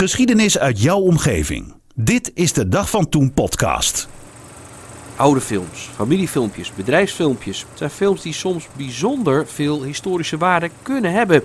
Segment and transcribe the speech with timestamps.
[0.00, 1.74] Geschiedenis uit jouw omgeving.
[1.94, 4.08] Dit is de Dag van Toen podcast.
[5.16, 7.66] Oude films, familiefilmpjes, bedrijfsfilmpjes.
[7.74, 11.42] Zijn films die soms bijzonder veel historische waarde kunnen hebben.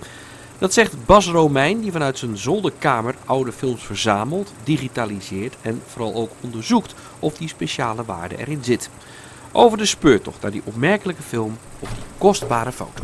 [0.58, 6.32] Dat zegt Bas Romein, die vanuit zijn zolderkamer oude films verzamelt, digitaliseert en vooral ook
[6.42, 8.90] onderzoekt of die speciale waarde erin zit.
[9.52, 13.04] Over de speurtocht naar die opmerkelijke film of die kostbare foto.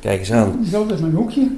[0.00, 0.66] Kijk eens aan.
[0.70, 1.48] Dat is mijn hoekje.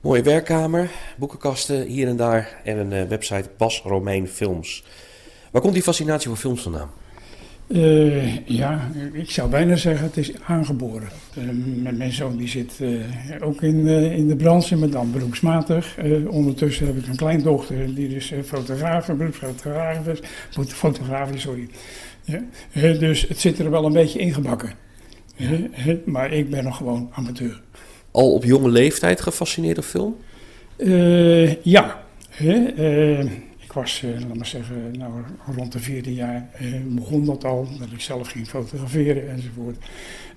[0.00, 4.84] Mooie werkkamer, boekenkasten hier en daar en een eh, website Bas Romein Films.
[5.50, 6.90] Waar komt die fascinatie voor films vandaan?
[7.66, 11.08] Eh, ja, ik zou bijna zeggen het is aangeboren.
[11.82, 12.72] Met mijn zoon die zit
[13.40, 15.96] ook in, in de branche, maar dan beroepsmatig.
[16.28, 20.18] Ondertussen heb ik een kleindochter die dus fotograaf, beroepsfotograaf is.
[20.50, 21.68] Foto- Fotograaf sorry.
[22.24, 22.42] Ja,
[22.92, 24.72] dus het zit er wel een beetje ingebakken.
[26.04, 27.62] Maar ik ben nog gewoon amateur.
[28.10, 30.16] Al op jonge leeftijd gefascineerd door film?
[30.76, 32.02] Eh, ja,
[32.38, 33.20] eh,
[33.58, 35.12] ik was, eh, laat maar zeggen, nou,
[35.56, 36.50] rond de vierde jaar
[36.86, 39.76] begon dat al, dat ik zelf ging fotograferen enzovoort.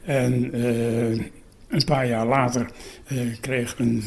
[0.03, 0.59] En
[1.68, 2.70] een paar jaar later
[3.42, 4.03] kreeg een,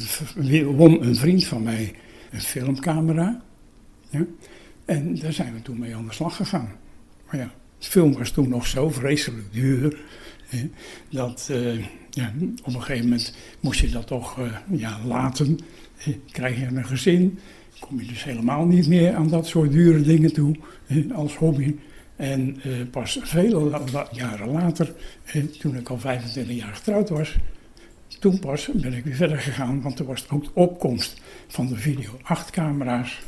[0.77, 1.95] won een vriend van mij
[2.31, 3.43] een filmcamera.
[4.11, 4.25] Ja?
[4.85, 6.73] En daar zijn we toen mee aan de slag gegaan.
[7.27, 9.99] Maar ja, film was toen nog zo vreselijk duur.
[11.11, 12.33] Dat eh, ja,
[12.65, 15.59] op een gegeven moment moest je dat toch eh, ja, laten.
[16.31, 17.39] Krijg je een gezin,
[17.81, 20.57] kom je dus helemaal niet meer aan dat soort dure dingen toe
[21.13, 21.77] als hobby.
[22.17, 23.81] En eh, pas vele
[24.13, 24.95] jaren later,
[25.59, 27.37] toen ik al 25 jaar getrouwd was,
[28.19, 31.77] toen pas ben ik weer verder gegaan, want toen was ook de opkomst van de
[31.77, 33.21] video 8 camera's.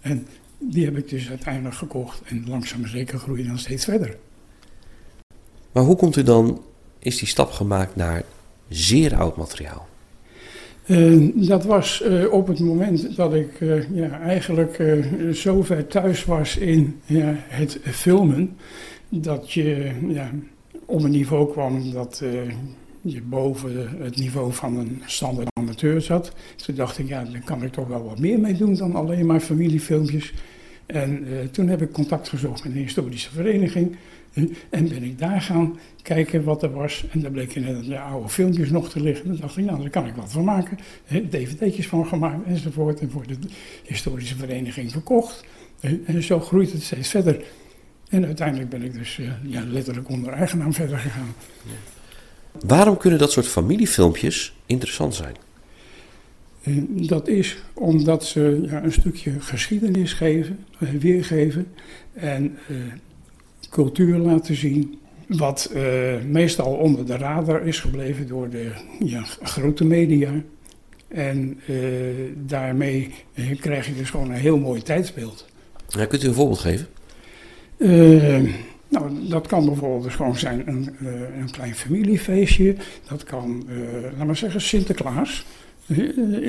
[0.00, 0.26] En
[0.58, 4.16] die heb ik dus uiteindelijk gekocht en langzaam zeker groeien dan steeds verder.
[5.72, 6.60] Maar hoe komt u dan,
[6.98, 8.22] is die stap gemaakt naar
[8.68, 9.86] zeer oud materiaal?
[10.88, 13.58] Eh, dat was eh, op het moment dat ik
[13.92, 18.56] ja, eigenlijk eh, zo ver thuis was in ja, het filmen,
[19.08, 20.30] dat je ja,
[20.84, 22.22] op een niveau kwam dat
[23.00, 26.32] je boven het niveau van een standaard amateur zat.
[26.56, 29.26] Toen dacht ik, ja, daar kan ik toch wel wat meer mee doen dan alleen
[29.26, 30.32] maar familiefilmpjes.
[30.88, 33.96] En eh, toen heb ik contact gezocht met een historische vereniging.
[34.32, 37.04] eh, en ben ik daar gaan kijken wat er was.
[37.10, 39.26] En daar bleken net de oude filmpjes nog te liggen.
[39.28, 40.78] Dan dacht ik, nou, daar kan ik wat van maken.
[41.30, 43.00] DVD'tjes van gemaakt enzovoort.
[43.00, 43.36] En voor de
[43.84, 45.44] historische vereniging verkocht.
[45.80, 47.44] Eh, En zo groeit het steeds verder.
[48.08, 51.34] En uiteindelijk ben ik dus ja, letterlijk onder eigen naam verder gegaan.
[52.66, 55.34] Waarom kunnen dat soort familiefilmpjes interessant zijn?
[56.90, 60.58] Dat is omdat ze ja, een stukje geschiedenis geven,
[61.00, 61.66] weergeven
[62.12, 62.76] en eh,
[63.70, 64.98] cultuur laten zien.
[65.26, 65.82] Wat eh,
[66.26, 70.30] meestal onder de radar is gebleven door de ja, grote media.
[71.08, 71.76] En eh,
[72.46, 73.14] daarmee
[73.60, 75.46] krijg je dus gewoon een heel mooi tijdsbeeld.
[75.88, 76.86] Ja, kunt u een voorbeeld geven?
[78.88, 80.96] Nou, dat kan bijvoorbeeld dus gewoon zijn een,
[81.38, 82.74] een klein familiefeestje.
[83.08, 85.44] Dat kan, eh laat maar zeggen, Sinterklaas.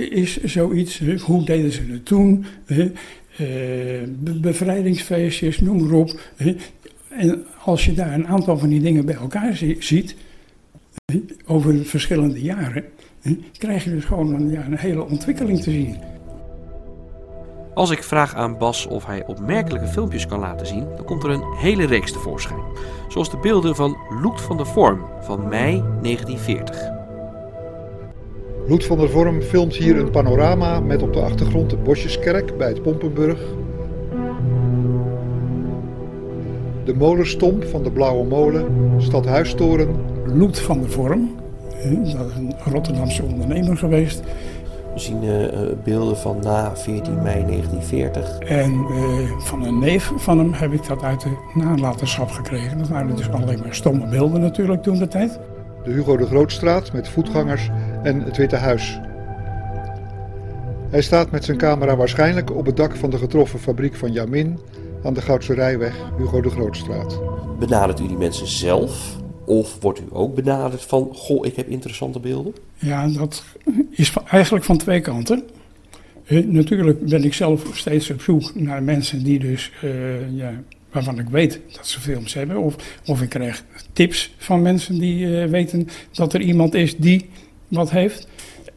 [0.10, 1.02] Is zoiets.
[1.26, 2.46] Hoe deden ze het toen?
[2.66, 2.86] eh,
[4.20, 6.20] be- bevrijdingsfeestjes, noem maar op.
[7.10, 10.16] En als je daar een aantal van die dingen bij elkaar zi- ziet,
[11.46, 12.84] over verschillende jaren,
[13.58, 15.96] krijg je dus gewoon een, ja, een hele ontwikkeling te zien.
[17.74, 21.30] Als ik vraag aan Bas of hij opmerkelijke filmpjes kan laten zien, dan komt er
[21.30, 22.60] een hele reeks tevoorschijn.
[23.10, 26.99] Zoals de beelden van Loet van der Vorm van mei 1940.
[28.70, 32.68] Loet van der Vorm filmt hier een panorama met op de achtergrond de Bosjeskerk bij
[32.68, 33.40] het Pompenburg.
[36.86, 38.66] De molenstomp van de Blauwe Molen,
[38.98, 41.36] Stadhuistoren, Loet van der Vorm,
[41.70, 44.22] dat is een Rotterdamse ondernemer geweest.
[44.94, 48.40] We zien eh, eh, beelden van na 14 mei 1940.
[48.40, 52.78] En eh, van een neef van hem heb ik dat uit de nalatenschap gekregen.
[52.78, 55.40] Dat waren dus alleen maar stomme beelden natuurlijk toen de tijd.
[55.84, 57.70] de Hugo de Grootstraat met voetgangers
[58.04, 59.00] en het Witte Huis.
[60.90, 64.60] Hij staat met zijn camera waarschijnlijk op het dak van de getroffen fabriek van Jamin
[65.04, 67.20] aan de Goudse Rijweg, Hugo de Grootstraat.
[67.60, 69.18] Benadert u die mensen zelf?
[69.46, 72.54] Of wordt u ook benaderd van, goh, ik heb interessante beelden?
[72.76, 73.44] Ja, dat
[73.90, 75.44] is eigenlijk van twee kanten.
[76.26, 80.62] Eh, natuurlijk ben ik zelf steeds op zoek naar mensen die dus, eh, ja,
[80.92, 82.58] waarvan ik weet dat ze films hebben.
[82.58, 82.76] Of,
[83.06, 83.64] of ik krijg
[83.94, 87.30] tips van mensen die eh, weten dat er iemand is die
[87.70, 88.28] wat heeft.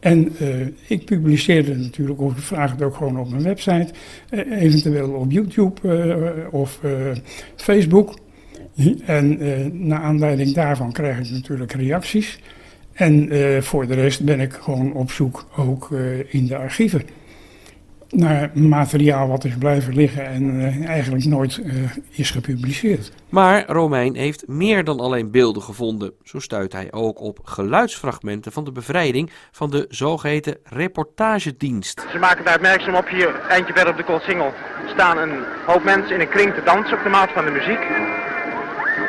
[0.00, 3.88] En uh, ik publiceerde natuurlijk, of ik vraag het ook gewoon op mijn website,
[4.30, 6.80] uh, eventueel op YouTube uh, of
[7.56, 8.18] Facebook.
[9.04, 9.38] En
[9.86, 12.38] naar aanleiding daarvan krijg ik natuurlijk reacties.
[12.92, 13.28] En
[13.62, 15.90] voor de rest ben ik gewoon op zoek ook
[16.28, 17.02] in de archieven
[18.12, 21.74] naar materiaal wat is blijven liggen en uh, eigenlijk nooit uh,
[22.10, 23.12] is gepubliceerd.
[23.28, 26.12] Maar Romein heeft meer dan alleen beelden gevonden.
[26.22, 32.06] Zo stuit hij ook op geluidsfragmenten van de bevrijding van de zogeheten reportagedienst.
[32.12, 34.52] Ze maken daar opmerkzaam op hier, eindje verder op de Koolsingel,
[34.86, 37.80] staan een hoop mensen in een kring te dansen op de maat van de muziek.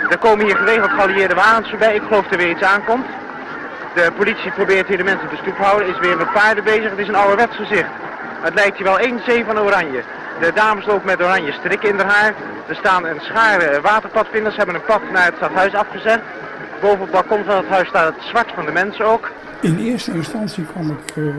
[0.09, 3.05] Er komen hier geregeld geallieerde wagens voorbij, ik geloof er weer iets aankomt.
[3.95, 6.99] De politie probeert hier de mensen te stoep houden, is weer met paarden bezig, het
[6.99, 7.89] is een ouderwets gezicht.
[8.43, 10.03] Het lijkt hier wel één zee van oranje.
[10.39, 12.33] De dames lopen met oranje strikken in haar haar.
[12.67, 16.21] Er staan een schare waterpadvinders, hebben een pad naar het stadhuis afgezet.
[16.81, 19.31] Boven het balkon van het huis staat het zwart van de mensen ook.
[19.61, 21.33] In eerste instantie kwam ik uh,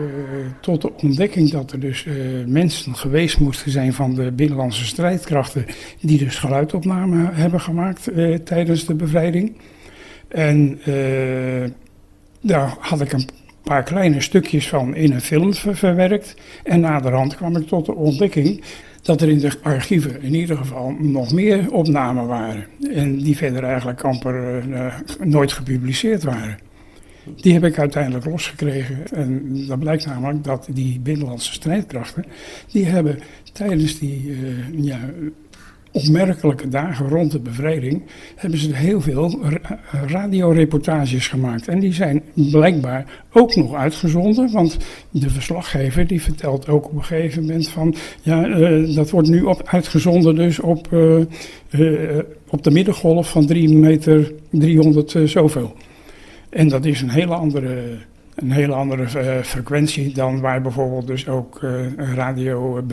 [0.59, 5.65] tot de ontdekking dat er dus uh, mensen geweest moesten zijn van de binnenlandse strijdkrachten
[5.99, 8.09] die dus geluidopnamen hebben gemaakt
[8.45, 9.57] tijdens de bevrijding.
[10.27, 10.79] En
[12.41, 13.29] daar had ik een
[13.65, 16.35] paar kleine stukjes van in een film verwerkt.
[16.63, 18.63] En naderhand kwam ik tot de ontdekking
[19.01, 22.65] dat er in de archieven in ieder geval nog meer opnamen waren.
[22.93, 26.57] En die verder eigenlijk amper uh, nooit gepubliceerd waren.
[27.35, 29.07] Die heb ik uiteindelijk losgekregen.
[29.11, 32.25] En dat blijkt namelijk dat die binnenlandse strijdkrachten,
[32.71, 33.19] die hebben
[33.53, 34.99] tijdens die uh, ja,
[35.95, 38.01] opmerkelijke dagen rond de bevrijding
[38.35, 39.39] hebben ze heel veel
[40.07, 41.67] radioreportages gemaakt.
[41.67, 44.77] En die zijn blijkbaar ook nog uitgezonden, want
[45.09, 49.41] de verslaggever die vertelt ook op een gegeven moment van, ja, uh, dat wordt nu
[49.41, 51.19] op, uitgezonden dus op, uh,
[51.69, 52.19] uh,
[52.49, 55.73] op de middengolf van 3 meter 300 zoveel.
[56.49, 57.97] En dat is een hele andere
[58.35, 59.07] een hele andere
[59.43, 61.59] frequentie dan waar bijvoorbeeld dus ook
[61.97, 62.83] radio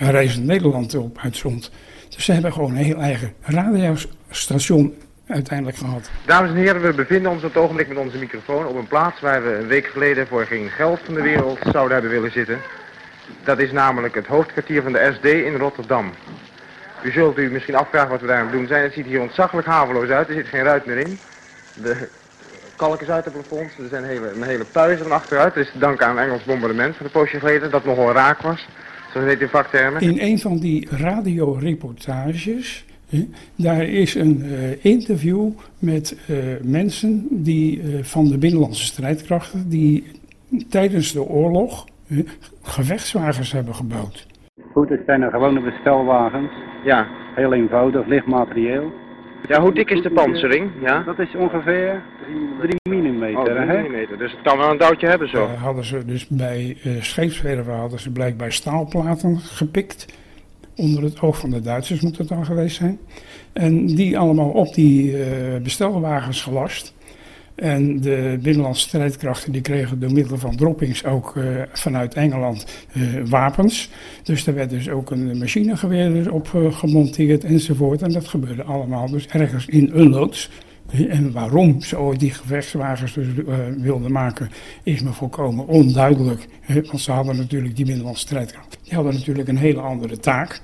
[0.00, 1.70] uh, Nederland op uitzond.
[2.16, 4.94] Dus ze hebben gewoon een heel eigen radiostation
[5.26, 6.10] uiteindelijk gehad.
[6.26, 9.20] Dames en heren, we bevinden ons op het ogenblik met onze microfoon op een plaats
[9.20, 12.58] waar we een week geleden voor geen geld van de wereld zouden hebben willen zitten.
[13.44, 16.12] Dat is namelijk het hoofdkwartier van de SD in Rotterdam.
[17.02, 18.82] U zult u misschien afvragen wat we daar aan doen zijn.
[18.82, 21.18] Het ziet hier ontzaglijk haveloos uit, er zit geen ruit meer in.
[21.74, 22.08] De
[22.76, 25.54] kalk is uit het plafond, er zijn hele, een hele puis van achteruit.
[25.54, 28.40] Dat is te danken aan een Engels bombardement van de poosje geleden, dat nogal raak
[28.40, 28.66] was.
[29.16, 30.00] Zo heet in vaktermen.
[30.00, 32.84] In een van die radioreportages,
[33.56, 40.10] daar is een uh, interview met uh, mensen die, uh, van de binnenlandse strijdkrachten die
[40.68, 41.86] tijdens de oorlog
[42.62, 44.26] gevechtswagens hebben gebouwd.
[44.72, 46.52] Goed, het zijn er gewone bestelwagens.
[46.84, 47.06] Ja.
[47.34, 48.92] Heel eenvoudig, licht materieel.
[49.48, 50.70] Ja, hoe dik is de pansering?
[50.80, 51.02] Ja?
[51.02, 52.02] Dat is ongeveer
[52.60, 53.05] 3 mm.
[53.22, 54.18] Oh, 3 mm.
[54.18, 55.44] Dus het kan wel een touwtje hebben zo.
[55.44, 60.06] Uh, hadden ze dus bij uh, scheepswerven hadden ze blijkbaar staalplaten gepikt.
[60.76, 62.98] Onder het oog van de Duitsers moet het dan geweest zijn.
[63.52, 65.26] En die allemaal op die uh,
[65.62, 66.94] bestelwagens gelast.
[67.56, 73.02] En de binnenlandse strijdkrachten die kregen door middel van droppings ook uh, vanuit Engeland uh,
[73.24, 73.90] wapens.
[74.22, 78.02] Dus er werd dus ook een machinegeweer dus op uh, gemonteerd enzovoort.
[78.02, 80.50] En dat gebeurde allemaal dus ergens in een loods.
[81.08, 83.26] En waarom ze ooit die gevechtswagens dus,
[83.76, 84.50] wilden maken,
[84.82, 86.46] is me volkomen onduidelijk.
[86.66, 88.78] Want ze hadden natuurlijk die binnenlandse strijdkrachten.
[88.82, 90.60] Die hadden natuurlijk een hele andere taak.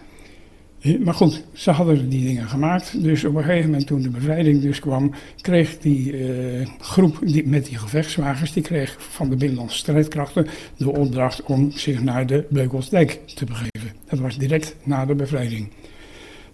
[1.05, 3.03] Maar goed, ze hadden die dingen gemaakt.
[3.03, 7.47] Dus op een gegeven moment toen de bevrijding dus kwam, kreeg die uh, groep die,
[7.47, 12.47] met die gevechtswagens, die kreeg van de binnenlandse strijdkrachten de opdracht om zich naar de
[12.51, 13.97] Beugelsdijk te begeven.
[14.09, 15.69] Dat was direct na de bevrijding.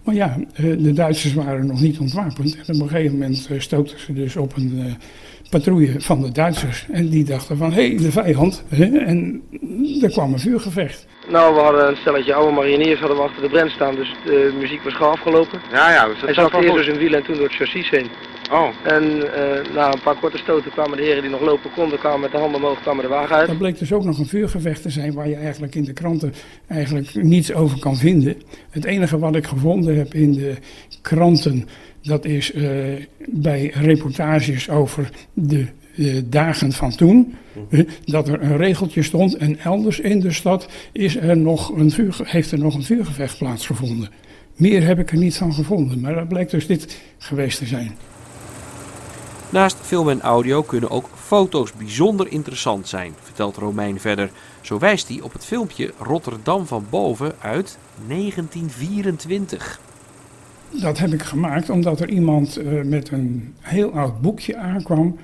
[0.03, 2.57] Maar ja, uh, de Duitsers waren nog niet ontwapend.
[2.67, 4.97] En op een gegeven moment uh, stoten ze dus op een
[5.49, 6.85] patrouille van de Duitsers.
[6.91, 8.63] En die dachten van, hé, hey, de vijand.
[8.69, 9.41] En
[10.01, 11.07] er kwam een vuurgevecht.
[11.29, 14.55] Nou, we hadden een stelletje oude mariniers hadden we achter de brand staan, dus de
[14.59, 15.59] muziek was gauw afgelopen.
[15.71, 16.07] Ja, ja.
[16.07, 18.07] Dus Hij zat eerst door zijn wiel en toen door het chassis heen.
[18.51, 18.67] Oh.
[18.83, 22.19] En uh, na een paar korte stoten kwamen de heren die nog lopen konden, kwamen
[22.19, 23.47] met de handen omhoog, kwamen de wagen uit.
[23.47, 26.33] Dat bleek dus ook nog een vuurgevecht te zijn waar je eigenlijk in de kranten
[26.67, 28.41] eigenlijk niets over kan vinden.
[28.69, 30.53] Het enige wat ik gevonden heb in de
[31.01, 31.67] kranten,
[32.01, 35.65] dat is uh, bij reportages over de
[35.95, 37.35] uh, dagen van toen,
[37.69, 41.91] uh, dat er een regeltje stond en elders in de stad is er nog een
[41.91, 44.09] vuur, heeft er nog een vuurgevecht plaatsgevonden.
[44.55, 47.91] Meer heb ik er niet van gevonden, maar dat blijkt dus dit geweest te zijn.
[49.51, 54.31] Naast film en audio kunnen ook foto's bijzonder interessant zijn, vertelt Romein verder.
[54.61, 57.77] Zo wijst hij op het filmpje Rotterdam van boven uit
[58.07, 59.79] 1924.
[60.81, 65.17] Dat heb ik gemaakt omdat er iemand uh, met een heel oud boekje aankwam.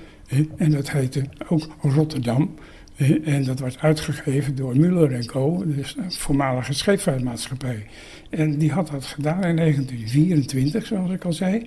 [0.56, 2.54] En dat heette ook Rotterdam.
[2.96, 7.86] Eh, En dat werd uitgegeven door Muller Co., dus een voormalige scheepvaartmaatschappij.
[8.30, 11.66] En die had dat gedaan in 1924, zoals ik al zei.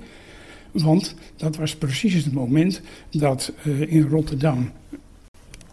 [0.72, 4.72] Want dat was precies het moment dat eh, in Rotterdam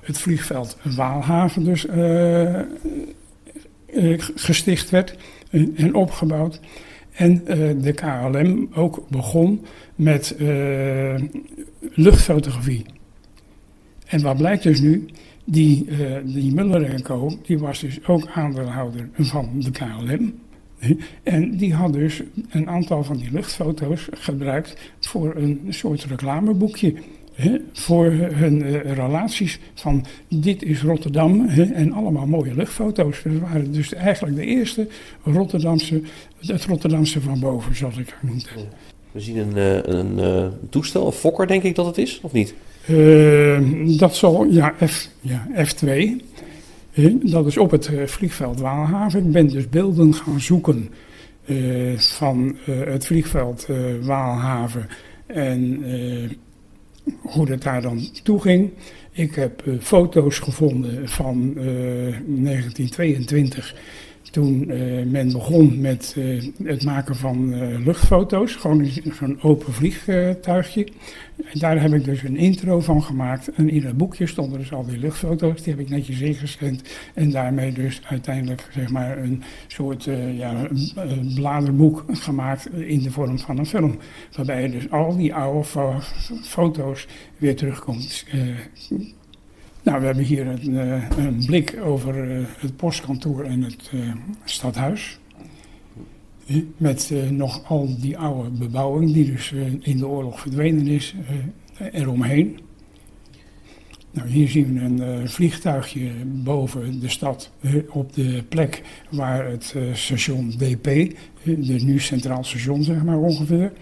[0.00, 2.64] het vliegveld Waalhaven dus eh, eh,
[4.34, 5.16] gesticht werd
[5.50, 6.60] en, opgebouwd.
[7.12, 7.44] En
[7.80, 10.34] de KLM ook begon met
[11.80, 12.84] luchtfotografie.
[14.06, 15.06] En wat blijkt dus nu?
[15.44, 15.88] Die,
[16.24, 17.38] die Muller Co.
[17.42, 20.34] die was dus ook aandeelhouder van de KLM.
[21.22, 26.94] En die had dus een aantal van die luchtfoto's gebruikt voor een soort reclameboekje.
[27.72, 33.22] voor hun eh, relaties van dit is Rotterdam en allemaal mooie luchtfoto's.
[33.22, 34.88] Dat waren dus eigenlijk de eerste
[35.22, 36.02] Rotterdamse,
[36.46, 38.48] het Rotterdamse van boven, zoals ik het noemde.
[39.16, 42.32] We zien een, eh, een, eh, toestel, een Fokker denk ik dat het is, of
[42.32, 42.54] niet?
[42.86, 43.58] Eh,
[43.98, 46.16] dat zal, ja, F, ja F2.
[47.22, 49.26] Dat is op het eh, vliegveld Waalhaven.
[49.26, 50.88] Ik ben dus beelden gaan zoeken
[51.44, 54.88] eh, van eh, het vliegveld eh, Waalhaven
[55.26, 55.84] en
[57.22, 58.70] hoe dat daar dan toe ging.
[59.12, 63.74] Ik heb foto's gevonden van eh, 1922.
[64.36, 68.88] Toen eh, men begon met eh, het maken van eh, luchtfoto's, gewoon
[69.18, 70.84] zo'n open vliegtuigje.
[71.36, 73.50] En daar heb ik dus een intro van gemaakt.
[73.52, 75.62] En in het boekje stonden dus al die luchtfoto's.
[75.62, 76.82] Die heb ik netjes ingescand.
[77.14, 80.68] En daarmee dus uiteindelijk zeg maar een soort ja,
[81.34, 83.98] bladerboek gemaakt in de vorm van een film.
[84.36, 86.00] Waarbij je dus al die oude fo-
[86.42, 87.06] foto's
[87.38, 88.24] weer terugkomt.
[89.86, 94.12] Nou, we hebben hier een, eh, een blik over eh, het postkantoor en het eh,
[94.44, 95.18] stadhuis.
[96.76, 101.14] Met nog al die oude bebouwing die dus in de oorlog verdwenen is
[101.92, 102.58] eromheen.
[104.10, 107.50] Nou, hier zien we een vliegtuigje boven de stad
[107.90, 110.84] op de plek waar het station DP,
[111.42, 113.72] de nu Centraal Station zeg maar ongeveer.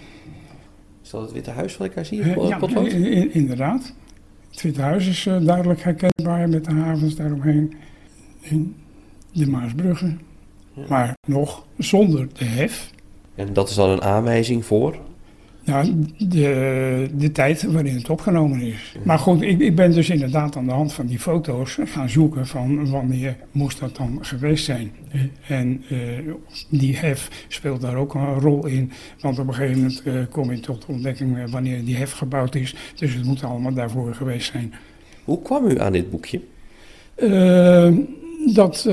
[1.02, 2.80] Is dat het Witte Huis wat ik daar zie op ja,
[3.32, 3.94] inderdaad.
[4.54, 7.75] Het Witte Huis is eh, duidelijk herkenbaar met de havens daaromheen.
[8.40, 8.76] In
[9.32, 10.20] de Maasbruggen.
[10.73, 10.82] Ja.
[10.88, 12.90] Maar nog zonder de hef.
[13.34, 14.99] En dat is dan een aanwijzing voor?
[15.64, 18.97] Nou, de, de tijd waarin het opgenomen is.
[19.02, 22.47] Maar goed, ik, ik ben dus inderdaad aan de hand van die foto's gaan zoeken
[22.47, 24.92] van wanneer moest dat dan geweest zijn.
[25.49, 25.99] En eh,
[26.68, 28.92] die hef speelt daar ook een rol in.
[29.21, 32.12] Want op een gegeven moment eh, kom je tot de ontdekking eh, wanneer die hef
[32.12, 32.75] gebouwd is.
[32.94, 34.75] Dus het moet allemaal daarvoor geweest zijn.
[35.25, 36.40] Hoe kwam u aan dit boekje?
[38.54, 38.85] Dat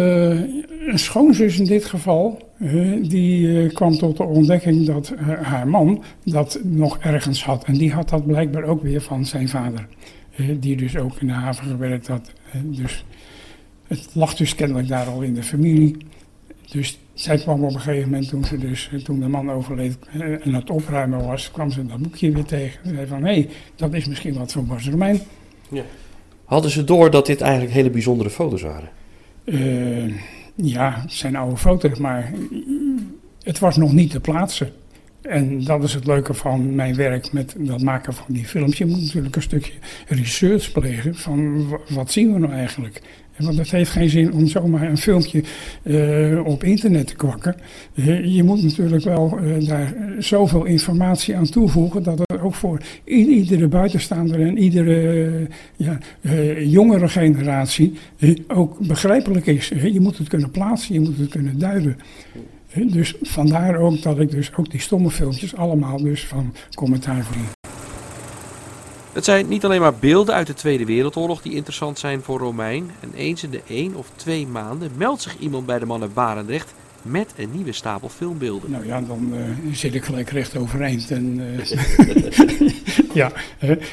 [0.88, 5.68] een schoonzus in dit geval, eh, die eh, kwam tot de ontdekking dat eh, haar
[5.68, 7.64] man dat nog ergens had.
[7.64, 9.88] En die had dat blijkbaar ook weer van zijn vader,
[10.60, 12.32] die dus ook in de haven gewerkt had.
[12.64, 13.06] Dus
[13.88, 15.98] het lag dus kennelijk daar al in de familie.
[16.72, 19.98] Dus zij kwam op een gegeven moment, toen, ze dus, toen de man overleed
[20.42, 22.80] en het opruimen was, kwam ze dat boekje weer tegen.
[22.84, 25.20] En zei van, hé, hey, dat is misschien wat voor Bas Romein.
[26.46, 28.90] Hadden ze door dat dit eigenlijk hele bijzondere foto's waren?
[30.62, 32.32] Ja, het zijn oude foto's, maar
[33.44, 34.70] het was nog niet te plaatsen.
[35.22, 38.78] En dat is het leuke van mijn werk met dat maken van die films.
[38.78, 39.74] Je moet natuurlijk een stukje
[40.08, 43.02] research plegen van wa- wat zien we nou eigenlijk.
[43.36, 45.44] En Want het heeft geen zin om zomaar een filmpje
[45.84, 47.56] eh, op internet te kwakken.
[47.96, 52.82] Eh, je moet natuurlijk wel eh, daar zoveel informatie aan toevoegen dat het ook voor
[53.04, 57.94] iedere buitenstaander en iedere eh, ja, eh, jongere generatie
[58.48, 59.68] ook begrijpelijk is.
[59.68, 61.98] Je moet het kunnen plaatsen, je moet het kunnen duiden.
[62.74, 67.50] Dus vandaar ook dat ik dus ook die stomme filmpjes allemaal dus van commentaar voorzien.
[69.14, 72.92] Het zijn niet alleen maar beelden uit de Tweede Wereldoorlog die interessant zijn voor Romein.
[73.00, 76.74] En eens in de één of twee maanden meldt zich iemand bij de mannen Barendrecht
[77.02, 78.72] met een nieuwe stapel filmbeelden.
[78.72, 79.42] Nou ja, dan eh,
[79.72, 81.12] zit ik gelijk recht overeind.
[81.12, 81.72] En, eh,
[83.14, 83.32] ja,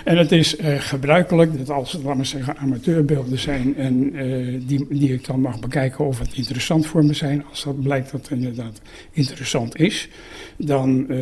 [0.04, 4.87] en het is eh, gebruikelijk dat als, laten we zeggen, amateurbeelden zijn en eh, die,
[4.90, 7.44] die ik dan mag bekijken of het interessant voor me zijn.
[7.50, 8.80] Als dat blijkt dat het inderdaad
[9.12, 10.08] interessant is,
[10.56, 11.20] dan eh,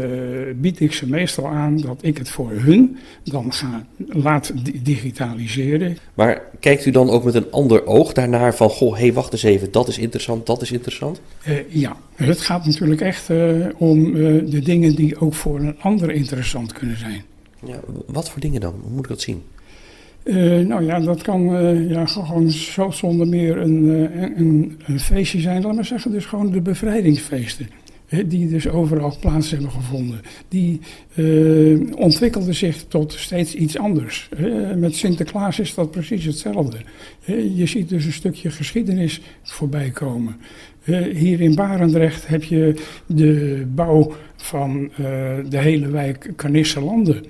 [0.57, 5.99] bied ik ze meestal aan dat ik het voor hun dan ga laat di- digitaliseren.
[6.15, 9.33] Maar kijkt u dan ook met een ander oog daarnaar van, goh, hé, hey, wacht
[9.33, 11.21] eens even, dat is interessant, dat is interessant?
[11.69, 13.31] Ja, het gaat natuurlijk echt
[13.77, 14.13] om
[14.51, 17.25] de dingen die ook voor een ander interessant kunnen zijn.
[18.07, 18.75] Wat voor dingen dan?
[18.83, 19.43] Hoe moet ik dat zien?
[20.27, 25.01] Eh, nou ja, dat kan eh, ja, gewoon zo zonder meer een, eh, een, een
[25.01, 26.11] feestje zijn, laat maar zeggen.
[26.11, 27.69] Dus gewoon de bevrijdingsfeesten.
[28.27, 30.21] die dus overal plaats hebben gevonden.
[30.49, 30.81] Die
[31.15, 34.29] uh, ontwikkelden zich tot steeds iets anders.
[34.77, 36.79] met Sinterklaas is dat precies hetzelfde.
[37.55, 40.37] je ziet dus een stukje geschiedenis voorbij komen.
[41.15, 42.75] hier in Barendrecht heb je
[43.07, 44.91] de bouw van
[45.49, 47.25] de hele wijk Canisselanden.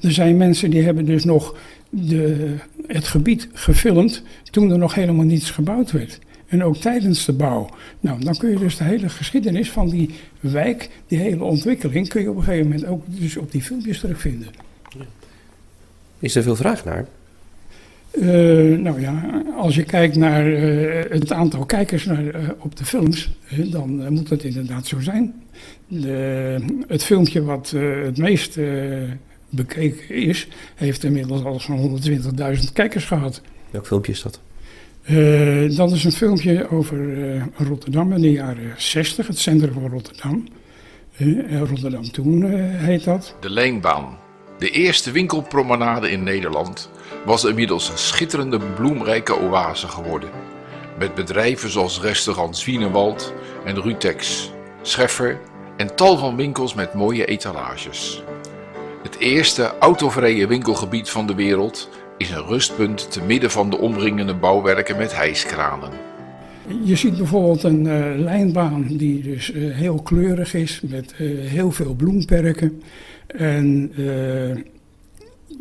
[0.00, 1.56] Er zijn mensen die hebben dus nog
[1.90, 2.54] de,
[2.86, 6.18] het gebied gefilmd toen er nog helemaal niets gebouwd werd.
[6.46, 7.68] En ook tijdens de bouw.
[8.00, 10.10] Nou, dan kun je dus de hele geschiedenis van die
[10.40, 14.00] wijk, die hele ontwikkeling, kun je op een gegeven moment ook dus op die filmpjes
[14.00, 14.48] terugvinden.
[16.18, 17.06] Is er veel vraag naar?
[18.12, 22.84] Uh, nou ja, als je kijkt naar uh, het aantal kijkers naar, uh, op de
[22.84, 23.30] films,
[23.70, 25.34] dan moet het inderdaad zo zijn.
[25.86, 27.70] De, het filmpje wat
[28.04, 28.58] het meest
[29.50, 33.40] bekeken is, heeft inmiddels al zo'n 120.000 kijkers gehad.
[33.70, 34.40] Welk filmpje is dat?
[35.08, 39.88] Uh, dat is een filmpje over uh, Rotterdam in de jaren 60, het centrum van
[39.88, 40.48] Rotterdam.
[41.16, 43.34] Uh, Rotterdam toen heet dat.
[43.40, 44.18] De Leenbaan,
[44.58, 46.90] de eerste winkelpromenade in Nederland,
[47.24, 50.30] was inmiddels een schitterende bloemrijke oase geworden.
[50.98, 54.50] Met bedrijven zoals restaurants Wienewald en Rutex,
[54.82, 55.38] Scheffer
[55.76, 58.22] en tal van winkels met mooie etalages.
[59.02, 61.88] Het eerste autovrije winkelgebied van de wereld
[62.18, 65.90] is een rustpunt te midden van de omringende bouwwerken met hijskranen.
[66.84, 71.70] Je ziet bijvoorbeeld een uh, lijnbaan die dus uh, heel kleurig is met uh, heel
[71.70, 72.82] veel bloemperken.
[73.26, 73.92] En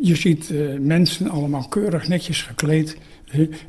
[0.01, 2.97] je ziet mensen allemaal keurig netjes gekleed.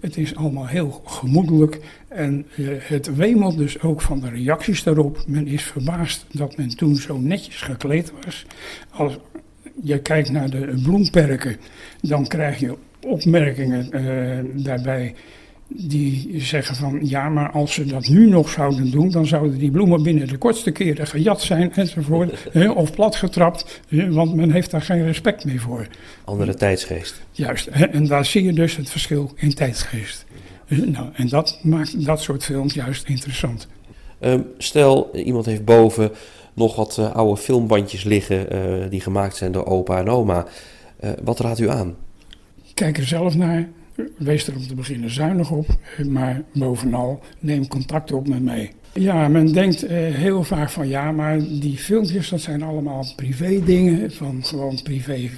[0.00, 2.46] Het is allemaal heel gemoedelijk en
[2.82, 5.24] het wemelt dus ook van de reacties daarop.
[5.26, 8.46] Men is verbaasd dat men toen zo netjes gekleed was.
[8.90, 9.18] Als,
[9.82, 11.56] je kijkt naar de bloemperken,
[12.00, 15.14] dan krijg je opmerkingen uh, daarbij
[15.72, 19.70] die zeggen van ja, maar als ze dat nu nog zouden doen, dan zouden die
[19.70, 25.04] bloemen binnen de kortste keren gejat zijn enzovoort, of platgetrapt, want men heeft daar geen
[25.04, 25.86] respect meer voor.
[26.24, 27.20] Andere tijdsgeest.
[27.30, 30.24] Juist, en daar zie je dus het verschil in tijdsgeest.
[30.68, 33.68] nou, en dat maakt dat soort films juist interessant.
[34.20, 36.10] Um, stel, iemand heeft boven
[36.60, 40.46] nog wat uh, oude filmbandjes liggen uh, die gemaakt zijn door opa en oma.
[41.04, 41.96] Uh, wat raadt u aan?
[42.74, 43.68] Kijk er zelf naar.
[44.18, 45.66] Wees er om te beginnen zuinig op.
[46.08, 48.72] Maar bovenal neem contact op met mij.
[48.92, 54.12] Ja, men denkt heel vaak van ja, maar die filmpjes dat zijn allemaal privé dingen,
[54.12, 55.30] van gewoon privé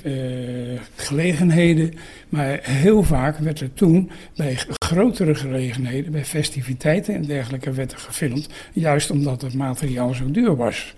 [0.96, 1.94] gelegenheden.
[2.28, 7.98] Maar heel vaak werd er toen bij grotere gelegenheden, bij festiviteiten en dergelijke werd er
[7.98, 8.48] gefilmd.
[8.72, 10.94] Juist omdat het materiaal zo duur was.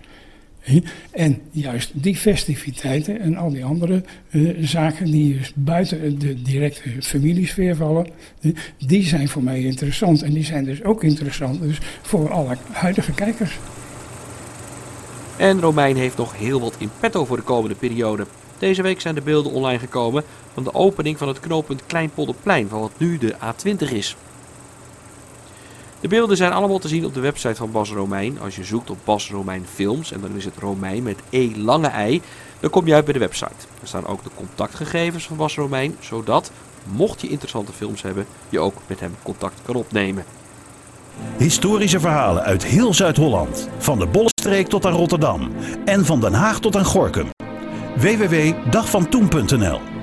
[1.11, 6.89] En juist die festiviteiten en al die andere uh, zaken die dus buiten de directe
[6.99, 8.07] familiesfeer vallen,
[8.77, 10.21] die zijn voor mij interessant.
[10.21, 13.57] En die zijn dus ook interessant dus voor alle huidige kijkers.
[15.37, 18.25] En Romein heeft nog heel wat in petto voor de komende periode.
[18.59, 20.23] Deze week zijn de beelden online gekomen
[20.53, 24.15] van de opening van het knooppunt Kleinpolderplein, van wat nu de A20 is.
[26.05, 28.39] De beelden zijn allemaal te zien op de website van Bas Romein.
[28.41, 31.87] Als je zoekt op Bas Romein Films en dan is het Romein met E lange
[31.87, 32.21] ei,
[32.59, 33.65] dan kom je uit bij de website.
[33.81, 36.51] Er staan ook de contactgegevens van Bas Romein, zodat,
[36.83, 40.25] mocht je interessante films hebben, je ook met hem contact kan opnemen.
[41.37, 43.69] Historische verhalen uit heel Zuid-Holland.
[43.77, 45.51] Van de Bollenstreek tot aan Rotterdam.
[45.85, 47.29] En van Den Haag tot aan Gorkum.
[47.95, 49.94] www.dagvantoen.nl